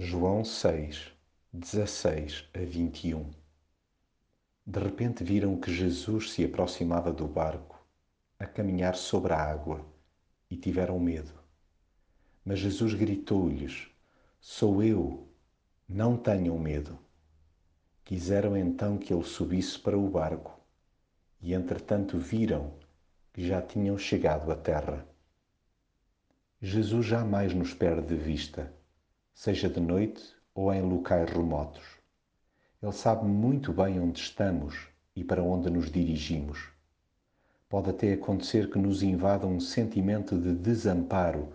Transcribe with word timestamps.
João 0.00 0.44
6, 0.44 1.12
16 1.52 2.48
a 2.54 2.58
21 2.60 3.32
De 4.64 4.78
repente 4.78 5.24
viram 5.24 5.56
que 5.56 5.74
Jesus 5.74 6.30
se 6.30 6.44
aproximava 6.44 7.12
do 7.12 7.26
barco, 7.26 7.84
a 8.38 8.46
caminhar 8.46 8.94
sobre 8.94 9.32
a 9.32 9.42
água, 9.42 9.84
e 10.48 10.56
tiveram 10.56 11.00
medo. 11.00 11.32
Mas 12.44 12.60
Jesus 12.60 12.94
gritou-lhes: 12.94 13.88
Sou 14.40 14.84
eu, 14.84 15.28
não 15.88 16.16
tenham 16.16 16.56
medo. 16.60 16.96
Quiseram 18.04 18.56
então 18.56 18.98
que 18.98 19.12
ele 19.12 19.24
subisse 19.24 19.80
para 19.80 19.98
o 19.98 20.08
barco, 20.08 20.60
e 21.40 21.52
entretanto 21.52 22.16
viram 22.18 22.72
que 23.32 23.44
já 23.44 23.60
tinham 23.60 23.98
chegado 23.98 24.52
à 24.52 24.54
terra. 24.54 25.04
Jesus 26.62 27.04
jamais 27.04 27.52
nos 27.52 27.74
perde 27.74 28.06
de 28.06 28.14
vista 28.14 28.78
seja 29.38 29.68
de 29.68 29.78
noite 29.78 30.34
ou 30.52 30.74
em 30.74 30.82
locais 30.82 31.30
remotos. 31.30 31.84
Ele 32.82 32.90
sabe 32.90 33.24
muito 33.24 33.72
bem 33.72 34.00
onde 34.00 34.18
estamos 34.18 34.88
e 35.14 35.22
para 35.22 35.44
onde 35.44 35.70
nos 35.70 35.92
dirigimos. 35.92 36.70
Pode 37.68 37.90
até 37.90 38.14
acontecer 38.14 38.68
que 38.68 38.80
nos 38.80 39.00
invada 39.00 39.46
um 39.46 39.60
sentimento 39.60 40.36
de 40.36 40.52
desamparo 40.52 41.52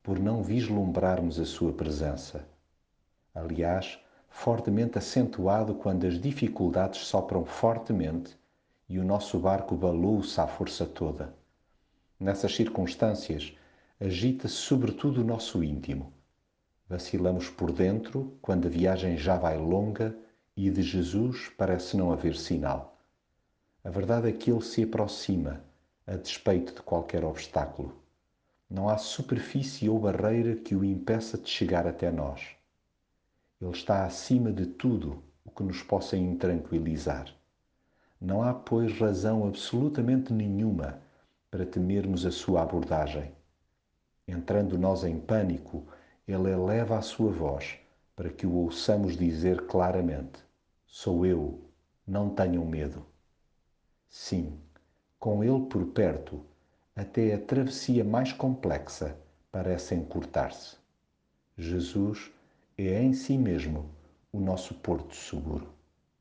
por 0.00 0.20
não 0.20 0.44
vislumbrarmos 0.44 1.40
a 1.40 1.44
sua 1.44 1.72
presença. 1.72 2.46
Aliás, 3.34 3.98
fortemente 4.28 4.96
acentuado 4.96 5.74
quando 5.74 6.06
as 6.06 6.20
dificuldades 6.20 7.00
sopram 7.00 7.44
fortemente 7.44 8.38
e 8.88 8.96
o 9.00 9.04
nosso 9.04 9.40
barco 9.40 9.74
balouça 9.74 10.44
à 10.44 10.46
força 10.46 10.86
toda. 10.86 11.34
Nessas 12.20 12.54
circunstâncias, 12.54 13.56
agita-se 13.98 14.54
sobretudo 14.54 15.22
o 15.22 15.24
nosso 15.24 15.64
íntimo 15.64 16.12
Vacilamos 16.88 17.48
por 17.48 17.72
dentro 17.72 18.36
quando 18.42 18.66
a 18.66 18.70
viagem 18.70 19.16
já 19.16 19.36
vai 19.36 19.56
longa 19.56 20.14
e 20.56 20.70
de 20.70 20.82
Jesus 20.82 21.48
parece 21.56 21.96
não 21.96 22.12
haver 22.12 22.36
sinal. 22.36 22.98
A 23.82 23.90
verdade 23.90 24.28
é 24.28 24.32
que 24.32 24.50
ele 24.50 24.62
se 24.62 24.82
aproxima, 24.82 25.62
a 26.06 26.16
despeito 26.16 26.74
de 26.74 26.82
qualquer 26.82 27.24
obstáculo. 27.24 27.94
Não 28.68 28.88
há 28.88 28.98
superfície 28.98 29.88
ou 29.88 29.98
barreira 29.98 30.56
que 30.56 30.74
o 30.74 30.84
impeça 30.84 31.38
de 31.38 31.48
chegar 31.48 31.86
até 31.86 32.10
nós. 32.10 32.56
Ele 33.60 33.70
está 33.70 34.04
acima 34.04 34.52
de 34.52 34.66
tudo 34.66 35.22
o 35.44 35.50
que 35.50 35.62
nos 35.62 35.82
possa 35.82 36.16
intranquilizar. 36.16 37.26
Não 38.20 38.42
há, 38.42 38.52
pois, 38.54 38.98
razão 38.98 39.46
absolutamente 39.46 40.32
nenhuma 40.32 40.98
para 41.50 41.66
temermos 41.66 42.24
a 42.26 42.30
sua 42.30 42.62
abordagem. 42.62 43.32
Entrando 44.26 44.78
nós 44.78 45.04
em 45.04 45.18
pânico, 45.18 45.86
ele 46.26 46.50
eleva 46.50 46.98
a 46.98 47.02
sua 47.02 47.30
voz 47.30 47.78
para 48.16 48.30
que 48.30 48.46
o 48.46 48.52
ouçamos 48.52 49.16
dizer 49.16 49.66
claramente: 49.66 50.40
Sou 50.86 51.26
eu, 51.26 51.60
não 52.06 52.30
tenham 52.30 52.64
medo. 52.64 53.04
Sim, 54.08 54.58
com 55.18 55.42
ele 55.42 55.66
por 55.66 55.84
perto, 55.86 56.40
até 56.94 57.34
a 57.34 57.38
travessia 57.38 58.04
mais 58.04 58.32
complexa 58.32 59.18
parece 59.50 59.94
encurtar-se. 59.94 60.76
Jesus 61.56 62.30
é 62.78 63.02
em 63.02 63.12
si 63.12 63.36
mesmo 63.36 63.88
o 64.32 64.40
nosso 64.40 64.74
porto 64.74 65.14
seguro. 65.14 65.72